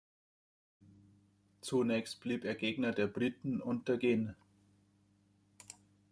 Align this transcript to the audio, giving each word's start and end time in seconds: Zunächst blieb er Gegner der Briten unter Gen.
Zunächst 1.61 2.21
blieb 2.21 2.43
er 2.43 2.55
Gegner 2.55 2.91
der 2.91 3.05
Briten 3.05 3.61
unter 3.61 3.97
Gen. 3.99 4.35